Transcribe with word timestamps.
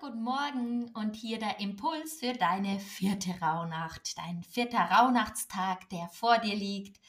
guten 0.00 0.22
Morgen 0.22 0.90
und 0.94 1.16
hier 1.16 1.40
der 1.40 1.58
Impuls 1.58 2.20
für 2.20 2.32
deine 2.32 2.78
vierte 2.78 3.30
Rauhnacht, 3.40 4.16
dein 4.16 4.44
vierter 4.44 4.78
Rauhnachtstag, 4.78 5.88
der 5.90 6.08
vor 6.12 6.38
dir 6.38 6.54
liegt. 6.54 7.00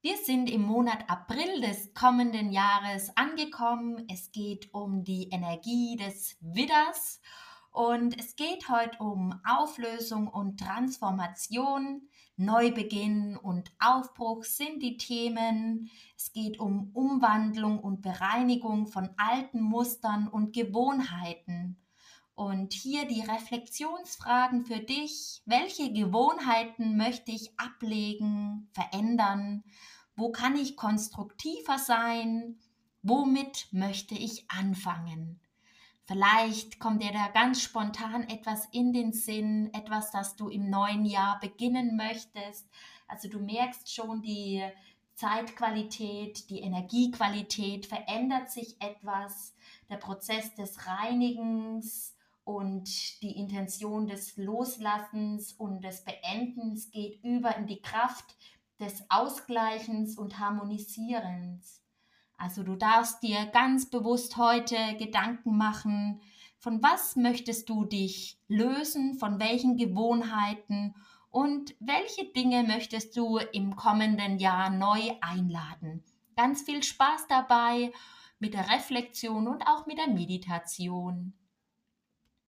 Wir 0.00 0.16
sind 0.16 0.48
im 0.48 0.62
Monat 0.62 1.10
April 1.10 1.60
des 1.60 1.92
kommenden 1.92 2.52
Jahres 2.52 3.14
angekommen. 3.18 4.06
Es 4.10 4.32
geht 4.32 4.72
um 4.72 5.04
die 5.04 5.28
Energie 5.28 5.96
des 5.96 6.38
Widders 6.40 7.20
und 7.70 8.18
es 8.18 8.34
geht 8.34 8.70
heute 8.70 8.98
um 8.98 9.38
Auflösung 9.46 10.28
und 10.28 10.58
Transformation. 10.58 12.08
Neubeginn 12.38 13.36
und 13.36 13.70
Aufbruch 13.78 14.44
sind 14.44 14.82
die 14.82 14.96
Themen. 14.96 15.90
Es 16.16 16.32
geht 16.32 16.60
um 16.60 16.92
Umwandlung 16.94 17.78
und 17.78 18.00
Bereinigung 18.00 18.86
von 18.86 19.10
alten 19.18 19.60
Mustern 19.60 20.28
und 20.28 20.54
Gewohnheiten. 20.54 21.76
Und 22.36 22.74
hier 22.74 23.06
die 23.06 23.22
Reflexionsfragen 23.22 24.66
für 24.66 24.78
dich. 24.78 25.40
Welche 25.46 25.90
Gewohnheiten 25.90 26.98
möchte 26.98 27.32
ich 27.32 27.58
ablegen, 27.58 28.68
verändern? 28.72 29.64
Wo 30.16 30.30
kann 30.32 30.54
ich 30.54 30.76
konstruktiver 30.76 31.78
sein? 31.78 32.58
Womit 33.02 33.68
möchte 33.72 34.14
ich 34.14 34.50
anfangen? 34.50 35.40
Vielleicht 36.04 36.78
kommt 36.78 37.02
dir 37.02 37.12
da 37.12 37.28
ganz 37.28 37.62
spontan 37.62 38.28
etwas 38.28 38.66
in 38.70 38.92
den 38.92 39.14
Sinn, 39.14 39.72
etwas, 39.72 40.10
das 40.10 40.36
du 40.36 40.50
im 40.50 40.68
neuen 40.68 41.06
Jahr 41.06 41.40
beginnen 41.40 41.96
möchtest. 41.96 42.68
Also 43.08 43.30
du 43.30 43.40
merkst 43.40 43.92
schon, 43.92 44.20
die 44.20 44.62
Zeitqualität, 45.14 46.50
die 46.50 46.60
Energiequalität 46.60 47.86
verändert 47.86 48.50
sich 48.50 48.76
etwas. 48.80 49.56
Der 49.88 49.96
Prozess 49.96 50.54
des 50.54 50.86
Reinigens, 50.86 52.15
und 52.46 53.20
die 53.22 53.36
Intention 53.36 54.06
des 54.06 54.36
Loslassens 54.36 55.52
und 55.52 55.82
des 55.82 56.04
Beendens 56.04 56.92
geht 56.92 57.22
über 57.24 57.56
in 57.56 57.66
die 57.66 57.82
Kraft 57.82 58.36
des 58.78 59.04
Ausgleichens 59.08 60.16
und 60.16 60.38
Harmonisierens. 60.38 61.82
Also 62.38 62.62
du 62.62 62.76
darfst 62.76 63.20
dir 63.24 63.46
ganz 63.46 63.90
bewusst 63.90 64.36
heute 64.36 64.76
Gedanken 64.96 65.56
machen, 65.56 66.20
von 66.60 66.80
was 66.84 67.16
möchtest 67.16 67.68
du 67.68 67.84
dich 67.84 68.38
lösen, 68.46 69.14
von 69.14 69.40
welchen 69.40 69.76
Gewohnheiten 69.76 70.94
und 71.30 71.74
welche 71.80 72.26
Dinge 72.26 72.62
möchtest 72.62 73.16
du 73.16 73.38
im 73.38 73.74
kommenden 73.74 74.38
Jahr 74.38 74.70
neu 74.70 75.10
einladen. 75.20 76.04
Ganz 76.36 76.62
viel 76.62 76.84
Spaß 76.84 77.26
dabei 77.28 77.92
mit 78.38 78.54
der 78.54 78.70
Reflexion 78.70 79.48
und 79.48 79.66
auch 79.66 79.86
mit 79.86 79.98
der 79.98 80.08
Meditation. 80.08 81.32